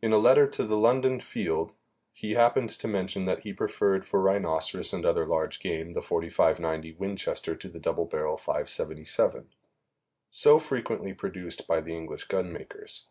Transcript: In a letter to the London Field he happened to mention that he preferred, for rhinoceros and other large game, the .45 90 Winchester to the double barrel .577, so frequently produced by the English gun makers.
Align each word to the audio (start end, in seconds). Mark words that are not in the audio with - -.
In 0.00 0.10
a 0.10 0.16
letter 0.16 0.46
to 0.48 0.64
the 0.64 0.78
London 0.78 1.20
Field 1.20 1.74
he 2.14 2.32
happened 2.32 2.70
to 2.70 2.88
mention 2.88 3.26
that 3.26 3.40
he 3.40 3.52
preferred, 3.52 4.02
for 4.06 4.22
rhinoceros 4.22 4.94
and 4.94 5.04
other 5.04 5.26
large 5.26 5.60
game, 5.60 5.92
the 5.92 6.00
.45 6.00 6.58
90 6.60 6.92
Winchester 6.94 7.54
to 7.54 7.68
the 7.68 7.78
double 7.78 8.06
barrel 8.06 8.38
.577, 8.38 9.48
so 10.30 10.58
frequently 10.58 11.12
produced 11.12 11.66
by 11.66 11.82
the 11.82 11.94
English 11.94 12.24
gun 12.24 12.54
makers. 12.54 13.08